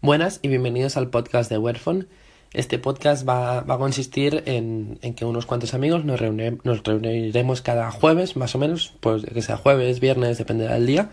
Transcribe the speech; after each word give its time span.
Buenas 0.00 0.38
y 0.42 0.48
bienvenidos 0.48 0.96
al 0.96 1.10
podcast 1.10 1.50
de 1.50 1.58
Werfon. 1.58 2.06
Este 2.52 2.78
podcast 2.78 3.28
va, 3.28 3.62
va 3.62 3.74
a 3.74 3.78
consistir 3.78 4.44
en, 4.46 4.96
en, 5.02 5.14
que 5.14 5.24
unos 5.24 5.44
cuantos 5.44 5.74
amigos 5.74 6.04
nos, 6.04 6.20
reunir, 6.20 6.58
nos, 6.62 6.84
reuniremos 6.84 7.62
cada 7.62 7.90
jueves, 7.90 8.36
más 8.36 8.54
o 8.54 8.58
menos, 8.58 8.94
pues 9.00 9.24
que 9.24 9.42
sea 9.42 9.56
jueves, 9.56 9.98
viernes, 9.98 10.38
dependerá 10.38 10.74
del 10.74 10.86
día, 10.86 11.10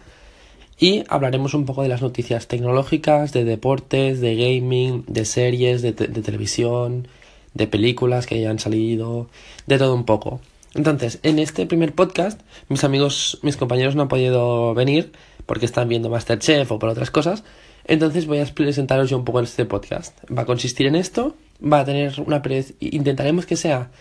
y 0.79 1.03
hablaremos 1.07 1.55
un 1.55 1.65
poco 1.65 1.81
de 1.81 1.89
las 1.89 2.03
noticias 2.03 2.47
tecnológicas, 2.47 3.33
de 3.33 3.43
deportes, 3.43 4.21
de 4.21 4.35
gaming, 4.35 5.03
de 5.07 5.25
series, 5.25 5.81
de, 5.81 5.93
de 5.93 6.21
televisión, 6.21 7.07
de 7.55 7.65
películas 7.65 8.27
que 8.27 8.35
hayan 8.35 8.59
salido, 8.59 9.27
de 9.65 9.79
todo 9.79 9.95
un 9.95 10.05
poco. 10.05 10.41
Entonces, 10.75 11.17
en 11.23 11.39
este 11.39 11.65
primer 11.65 11.95
podcast, 11.95 12.39
mis 12.69 12.83
amigos, 12.83 13.39
mis 13.41 13.57
compañeros 13.57 13.95
no 13.95 14.03
han 14.03 14.09
podido 14.09 14.75
venir 14.75 15.11
porque 15.47 15.65
están 15.65 15.89
viendo 15.89 16.11
Masterchef 16.11 16.71
o 16.71 16.77
por 16.77 16.89
otras 16.89 17.09
cosas, 17.09 17.43
entonces 17.87 18.25
voy 18.25 18.39
a 18.39 18.45
presentaros 18.45 19.09
yo 19.09 19.17
un 19.17 19.25
poco 19.25 19.39
este 19.39 19.65
podcast. 19.65 20.17
Va 20.31 20.43
a 20.43 20.45
consistir 20.45 20.87
en 20.87 20.95
esto, 20.95 21.35
va 21.61 21.79
a 21.79 21.85
tener 21.85 22.19
una 22.25 22.41
intentaremos 22.79 23.45
que 23.45 23.55
sea 23.55 23.91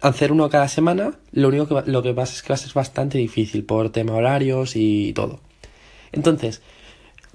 hacer 0.00 0.32
uno 0.32 0.48
cada 0.48 0.68
semana, 0.68 1.18
lo 1.32 1.48
único 1.48 1.66
que 1.66 1.90
lo 1.90 2.02
que 2.02 2.14
pasa 2.14 2.34
es 2.34 2.42
que 2.42 2.48
va 2.48 2.54
a 2.54 2.58
ser 2.58 2.72
bastante 2.72 3.18
difícil 3.18 3.64
por 3.64 3.90
tema 3.90 4.14
horarios 4.14 4.76
y 4.76 5.12
todo. 5.12 5.40
Entonces, 6.12 6.62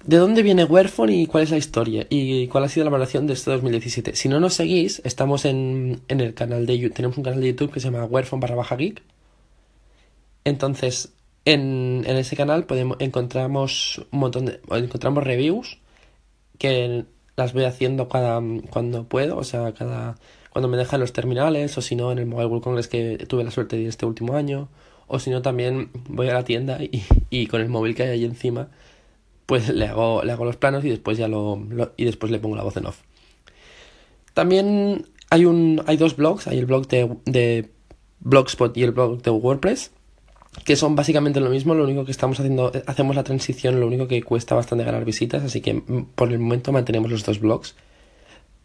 ¿de 0.03 0.17
dónde 0.17 0.43
viene 0.43 0.65
Werfon 0.65 1.09
y 1.09 1.27
cuál 1.27 1.43
es 1.43 1.51
la 1.51 1.57
historia? 1.57 2.07
¿Y 2.09 2.47
cuál 2.47 2.63
ha 2.63 2.69
sido 2.69 2.85
la 2.85 2.91
valoración 2.91 3.27
de 3.27 3.33
este 3.33 3.51
2017? 3.51 4.15
Si 4.15 4.29
no 4.29 4.39
nos 4.39 4.55
seguís, 4.55 5.01
estamos 5.03 5.45
en, 5.45 6.01
en 6.07 6.21
el 6.21 6.33
canal 6.33 6.65
de 6.65 6.89
tenemos 6.89 7.17
un 7.17 7.23
canal 7.23 7.41
de 7.41 7.47
YouTube 7.47 7.71
que 7.71 7.79
se 7.79 7.91
llama 7.91 8.05
Werfon 8.05 8.39
barra 8.39 8.55
baja 8.55 8.75
geek. 8.75 9.01
Entonces, 10.43 11.14
en, 11.45 12.03
en 12.07 12.17
ese 12.17 12.35
canal 12.35 12.65
podemos, 12.65 12.97
encontramos 12.99 14.05
un 14.11 14.19
montón 14.19 14.45
de, 14.45 14.59
encontramos 14.71 15.23
reviews 15.23 15.79
que 16.57 17.05
las 17.37 17.53
voy 17.53 17.65
haciendo 17.65 18.09
cada 18.09 18.41
cuando 18.69 19.03
puedo, 19.05 19.37
o 19.37 19.43
sea, 19.43 19.73
cada 19.73 20.15
cuando 20.49 20.67
me 20.69 20.77
dejan 20.77 21.01
los 21.01 21.13
terminales 21.13 21.77
o 21.77 21.81
si 21.81 21.95
no 21.95 22.11
en 22.11 22.17
el 22.17 22.25
Mobile 22.25 22.47
World 22.47 22.63
Congress 22.63 22.87
que 22.87 23.25
tuve 23.27 23.43
la 23.43 23.51
suerte 23.51 23.75
de 23.75 23.83
ir 23.83 23.89
este 23.89 24.05
último 24.05 24.35
año 24.35 24.69
o 25.07 25.19
si 25.19 25.29
no 25.29 25.41
también 25.41 25.91
voy 26.07 26.29
a 26.29 26.33
la 26.33 26.43
tienda 26.43 26.81
y, 26.81 27.03
y 27.29 27.47
con 27.47 27.61
el 27.61 27.69
móvil 27.69 27.93
que 27.93 28.03
hay 28.03 28.09
ahí 28.09 28.25
encima 28.25 28.69
pues 29.45 29.69
le 29.69 29.85
hago 29.85 30.23
le 30.23 30.31
hago 30.31 30.45
los 30.45 30.55
planos 30.55 30.83
y 30.85 30.89
después 30.89 31.17
ya 31.17 31.27
lo, 31.27 31.61
lo, 31.69 31.91
y 31.97 32.05
después 32.05 32.31
le 32.31 32.39
pongo 32.39 32.55
la 32.55 32.63
voz 32.63 32.77
en 32.77 32.87
off. 32.87 33.01
También 34.33 35.05
hay 35.29 35.45
un 35.45 35.83
hay 35.85 35.97
dos 35.97 36.15
blogs, 36.15 36.47
hay 36.47 36.57
el 36.57 36.65
blog 36.65 36.87
de, 36.87 37.15
de 37.25 37.69
Blogspot 38.21 38.75
y 38.77 38.83
el 38.83 38.91
blog 38.91 39.21
de 39.21 39.29
WordPress 39.29 39.91
que 40.63 40.75
son 40.75 40.95
básicamente 40.95 41.39
lo 41.39 41.49
mismo, 41.49 41.75
lo 41.75 41.83
único 41.83 42.05
que 42.05 42.11
estamos 42.11 42.39
haciendo, 42.39 42.71
hacemos 42.87 43.15
la 43.15 43.23
transición, 43.23 43.79
lo 43.79 43.87
único 43.87 44.07
que 44.07 44.23
cuesta 44.23 44.55
bastante 44.55 44.85
ganar 44.85 45.03
visitas, 45.05 45.43
así 45.43 45.61
que 45.61 45.73
mm, 45.75 46.07
por 46.15 46.31
el 46.31 46.39
momento 46.39 46.71
mantenemos 46.71 47.11
los 47.11 47.25
dos 47.25 47.39
blogs. 47.39 47.75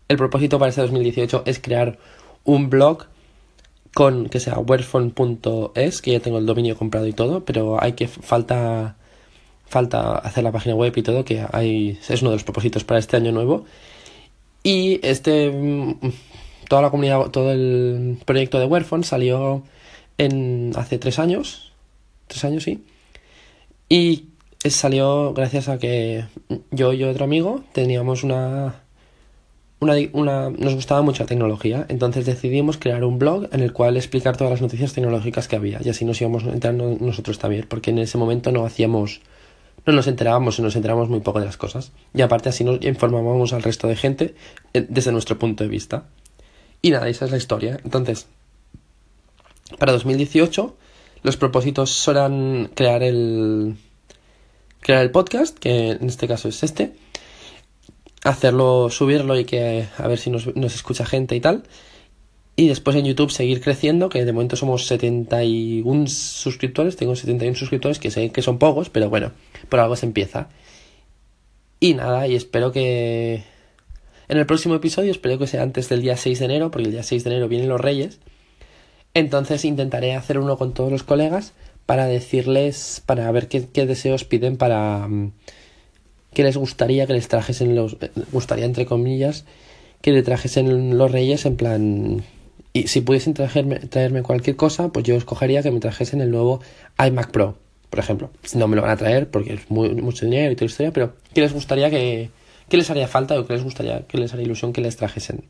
El 0.08 0.16
propósito 0.16 0.58
para 0.58 0.70
este 0.70 0.82
2018 0.82 1.42
es 1.47 1.58
crear 1.60 1.98
un 2.44 2.70
blog 2.70 3.06
con 3.94 4.28
que 4.28 4.41
sea 4.41 4.58
werfon.es, 4.58 6.02
que 6.02 6.12
ya 6.12 6.20
tengo 6.20 6.38
el 6.38 6.47
dominio 6.47 6.77
comprado 6.77 7.06
y 7.06 7.12
todo, 7.12 7.44
pero 7.44 7.82
hay 7.82 7.92
que 7.92 8.08
falta 8.08 8.97
falta 9.66 10.19
hacer 10.19 10.42
la 10.42 10.50
página 10.50 10.75
web 10.75 10.92
y 10.97 11.02
todo, 11.02 11.25
que 11.25 11.47
hay 11.52 11.98
es 12.08 12.22
uno 12.22 12.30
de 12.30 12.36
los 12.36 12.44
propósitos 12.44 12.82
para 12.84 12.98
este 12.98 13.16
año 13.16 13.32
nuevo. 13.32 13.64
Y 14.62 15.00
este 15.06 15.50
mm, 15.50 15.98
toda 16.69 16.82
la 16.82 16.91
comunidad, 16.91 17.30
todo 17.30 17.52
el 17.52 18.19
proyecto 18.25 18.58
de 18.58 18.66
Werfon 18.66 19.04
salió 19.04 19.62
en 20.19 20.72
hace 20.77 20.98
tres 20.98 21.19
años, 21.19 21.69
tres 22.31 22.45
años, 22.45 22.62
sí. 22.62 22.84
Y 23.89 24.27
salió 24.69 25.33
gracias 25.33 25.69
a 25.69 25.78
que 25.78 26.25
yo 26.70 26.92
y 26.92 27.03
otro 27.05 27.25
amigo 27.25 27.64
teníamos 27.72 28.22
una, 28.22 28.83
una, 29.81 29.95
una, 30.12 30.50
nos 30.50 30.75
gustaba 30.75 31.03
mucho 31.03 31.22
la 31.22 31.27
tecnología, 31.27 31.87
entonces 31.89 32.27
decidimos 32.27 32.77
crear 32.77 33.03
un 33.05 33.19
blog 33.19 33.48
en 33.53 33.61
el 33.61 33.72
cual 33.72 33.97
explicar 33.97 34.37
todas 34.37 34.53
las 34.53 34.61
noticias 34.61 34.92
tecnológicas 34.92 35.49
que 35.49 35.56
había 35.56 35.81
y 35.82 35.88
así 35.88 36.04
nos 36.04 36.21
íbamos 36.21 36.44
enterando 36.44 36.97
nosotros 37.00 37.38
también, 37.38 37.66
porque 37.69 37.91
en 37.91 37.99
ese 37.99 38.19
momento 38.19 38.53
no 38.53 38.66
hacíamos, 38.66 39.22
no 39.87 39.93
nos 39.94 40.06
enterábamos, 40.06 40.60
nos 40.60 40.77
enterábamos 40.77 41.09
muy 41.09 41.21
poco 41.21 41.41
de 41.41 41.47
las 41.47 41.56
cosas 41.56 41.93
y 42.15 42.21
aparte 42.21 42.50
así 42.50 42.62
nos 42.62 42.84
informábamos 42.84 43.53
al 43.54 43.62
resto 43.62 43.88
de 43.88 43.97
gente 43.97 44.34
eh, 44.75 44.87
desde 44.88 45.10
nuestro 45.10 45.38
punto 45.38 45.65
de 45.65 45.71
vista. 45.71 46.04
Y 46.83 46.91
nada, 46.91 47.09
esa 47.09 47.27
es 47.27 47.31
la 47.31 47.37
historia. 47.37 47.78
Entonces, 47.84 48.27
para 49.78 49.93
2018 49.93 50.77
los 51.22 51.36
propósitos 51.36 51.91
serán 51.91 52.70
crear 52.75 53.03
el 53.03 53.76
crear 54.81 55.03
el 55.03 55.10
podcast, 55.10 55.58
que 55.58 55.91
en 55.91 56.06
este 56.06 56.26
caso 56.26 56.48
es 56.48 56.62
este, 56.62 56.94
hacerlo, 58.25 58.88
subirlo 58.91 59.38
y 59.38 59.44
que 59.44 59.86
a 59.98 60.09
ver 60.09 60.19
si 60.19 60.30
nos, 60.30 60.54
nos 60.56 60.75
escucha 60.75 61.04
gente 61.04 61.36
y 61.36 61.41
tal. 61.41 61.64
Y 62.56 62.69
después 62.69 62.94
en 62.97 63.06
YouTube 63.06 63.30
seguir 63.30 63.60
creciendo, 63.62 64.09
que 64.10 64.25
de 64.25 64.32
momento 64.32 64.56
somos 64.56 64.86
71 64.86 66.06
suscriptores, 66.09 66.97
tengo 66.97 67.16
71 67.16 67.56
suscriptores, 67.56 67.98
que 67.98 68.10
sé 68.10 68.30
que 68.32 68.42
son 68.42 68.59
pocos, 68.59 68.91
pero 68.91 69.09
bueno, 69.09 69.32
por 69.69 69.80
algo 69.80 69.97
se 69.97 70.04
empieza. 70.06 70.48
Y 71.78 71.94
nada, 71.94 72.26
y 72.28 72.34
espero 72.34 72.72
que... 72.72 73.44
En 74.28 74.38
el 74.38 74.47
próximo 74.47 74.75
episodio, 74.75 75.10
espero 75.10 75.38
que 75.38 75.47
sea 75.47 75.62
antes 75.62 75.88
del 75.88 76.03
día 76.03 76.16
6 76.16 76.38
de 76.38 76.44
enero, 76.44 76.70
porque 76.70 76.86
el 76.86 76.92
día 76.92 77.03
6 77.03 77.25
de 77.25 77.30
enero 77.30 77.48
vienen 77.48 77.69
los 77.69 77.80
Reyes. 77.80 78.20
Entonces 79.15 79.65
intentaré 79.65 80.15
hacer 80.15 80.38
uno 80.38 80.56
con 80.56 80.72
todos 80.72 80.91
los 80.91 81.03
colegas 81.03 81.53
para 81.87 82.06
decirles, 82.06 83.03
para 83.04 83.31
ver 83.32 83.48
qué, 83.48 83.66
qué 83.66 83.87
deseos 83.87 84.25
piden 84.25 84.56
para... 84.56 85.09
Mm, 85.09 85.32
qué 86.32 86.44
les 86.44 86.56
gustaría 86.56 87.06
que 87.06 87.15
les 87.15 87.28
trajesen 87.28 87.75
los... 87.75 87.97
Eh, 88.00 88.10
gustaría 88.32 88.65
entre 88.65 88.87
comillas 88.87 89.44
que 90.00 90.12
le 90.12 90.22
trajesen 90.22 90.97
los 90.97 91.10
reyes 91.10 91.44
en 91.47 91.56
plan... 91.56 92.22
Y 92.72 92.87
si 92.87 93.00
pudiesen 93.00 93.34
traerme, 93.34 93.81
traerme 93.81 94.22
cualquier 94.22 94.54
cosa, 94.54 94.91
pues 94.93 95.04
yo 95.04 95.16
escogería 95.16 95.62
que 95.62 95.72
me 95.72 95.81
trajesen 95.81 96.21
el 96.21 96.31
nuevo 96.31 96.60
iMac 97.04 97.32
Pro, 97.32 97.59
por 97.91 97.98
ejemplo. 97.98 98.31
No 98.54 98.69
me 98.69 98.77
lo 98.77 98.82
van 98.82 98.92
a 98.92 98.97
traer 98.97 99.28
porque 99.28 99.54
es 99.54 99.71
muy, 99.71 99.91
mucho 99.91 100.25
dinero 100.25 100.53
y 100.53 100.54
toda 100.54 100.66
la 100.66 100.71
historia, 100.71 100.92
pero 100.92 101.15
¿qué 101.34 101.41
les 101.41 101.53
gustaría 101.53 101.91
que... 101.91 102.31
¿Qué 102.69 102.77
les 102.77 102.88
haría 102.88 103.09
falta 103.09 103.38
o 103.38 103.48
qué 103.48 103.54
les 103.54 103.65
gustaría, 103.65 104.06
que 104.06 104.16
les 104.16 104.32
haría 104.32 104.47
ilusión 104.47 104.72
que 104.72 104.81
les 104.81 104.97
trajesen? 104.97 105.42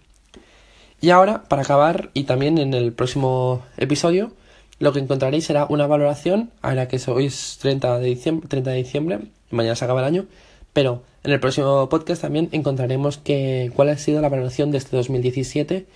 Y 1.01 1.11
ahora, 1.11 1.45
para 1.45 1.63
acabar, 1.63 2.11
y 2.15 2.25
también 2.25 2.59
en 2.59 2.75
el 2.75 2.93
próximo 2.93 3.65
episodio, 3.77 4.33
lo 4.79 4.93
que 4.93 4.99
encontraréis 4.99 5.45
será 5.45 5.67
una 5.69 5.87
valoración, 5.87 6.51
ahora 6.63 6.89
que 6.89 7.01
hoy 7.09 7.27
es 7.27 7.59
30 7.61 7.99
de 7.99 8.07
diciembre, 8.07 8.49
30 8.49 8.71
de 8.71 8.77
diciembre 8.77 9.21
mañana 9.51 9.77
se 9.77 9.85
acaba 9.85 10.01
el 10.01 10.07
año, 10.07 10.27
pero 10.73 11.03
en 11.25 11.33
el 11.33 11.41
próximo 11.41 11.89
podcast 11.89 12.23
también 12.23 12.49
encontraremos 12.53 13.19
que, 13.19 13.73
cuál 13.75 13.89
ha 13.91 13.99
sido 13.99 14.21
la 14.21 14.29
valoración 14.29 14.71
de 14.71 14.79
este 14.79 14.97
2017 14.97 15.87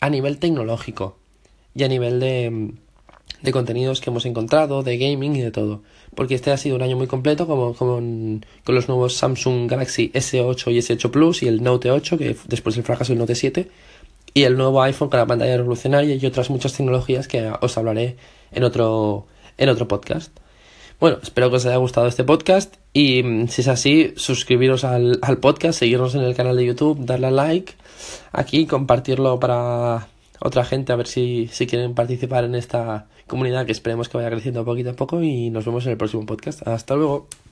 a 0.00 0.10
nivel 0.10 0.38
tecnológico 0.38 1.16
y 1.74 1.84
a 1.84 1.88
nivel 1.88 2.20
de, 2.20 2.72
de 3.42 3.52
contenidos 3.52 4.00
que 4.00 4.10
hemos 4.10 4.26
encontrado, 4.26 4.82
de 4.82 4.98
gaming 4.98 5.36
y 5.36 5.40
de 5.40 5.50
todo. 5.50 5.82
Porque 6.14 6.34
este 6.34 6.50
ha 6.50 6.56
sido 6.56 6.76
un 6.76 6.82
año 6.82 6.96
muy 6.96 7.06
completo 7.06 7.46
como, 7.46 7.74
con, 7.74 8.44
con 8.64 8.74
los 8.74 8.88
nuevos 8.88 9.16
Samsung 9.16 9.68
Galaxy 9.70 10.10
S8 10.12 10.72
y 10.72 10.78
S8 10.78 11.10
Plus 11.10 11.42
y 11.42 11.48
el 11.48 11.62
Note 11.62 11.90
8, 11.90 12.18
que 12.18 12.36
después 12.46 12.74
del 12.74 12.84
fracaso 12.84 13.12
del 13.12 13.18
Note 13.18 13.34
7, 13.34 13.68
y 14.38 14.44
el 14.44 14.56
nuevo 14.56 14.80
iPhone 14.82 15.08
con 15.08 15.18
la 15.18 15.26
pantalla 15.26 15.56
revolucionaria 15.56 16.14
y 16.14 16.24
otras 16.24 16.48
muchas 16.48 16.72
tecnologías 16.72 17.26
que 17.26 17.50
os 17.60 17.76
hablaré 17.76 18.16
en 18.52 18.62
otro, 18.62 19.26
en 19.56 19.68
otro 19.68 19.88
podcast. 19.88 20.30
Bueno, 21.00 21.18
espero 21.20 21.50
que 21.50 21.56
os 21.56 21.66
haya 21.66 21.76
gustado 21.78 22.06
este 22.06 22.22
podcast 22.22 22.76
y 22.92 23.24
mm, 23.24 23.48
si 23.48 23.62
es 23.62 23.68
así, 23.68 24.12
suscribiros 24.14 24.84
al, 24.84 25.18
al 25.22 25.38
podcast, 25.38 25.80
seguirnos 25.80 26.14
en 26.14 26.20
el 26.20 26.36
canal 26.36 26.56
de 26.56 26.66
YouTube, 26.66 27.04
darle 27.04 27.26
a 27.26 27.30
like 27.32 27.74
aquí, 28.30 28.66
compartirlo 28.66 29.40
para 29.40 30.06
otra 30.38 30.64
gente 30.64 30.92
a 30.92 30.96
ver 30.96 31.08
si, 31.08 31.48
si 31.50 31.66
quieren 31.66 31.94
participar 31.94 32.44
en 32.44 32.54
esta 32.54 33.08
comunidad 33.26 33.66
que 33.66 33.72
esperemos 33.72 34.08
que 34.08 34.18
vaya 34.18 34.30
creciendo 34.30 34.64
poquito 34.64 34.90
a 34.90 34.94
poco 34.94 35.20
y 35.20 35.50
nos 35.50 35.64
vemos 35.64 35.84
en 35.86 35.92
el 35.92 35.98
próximo 35.98 36.26
podcast. 36.26 36.64
Hasta 36.66 36.94
luego. 36.94 37.26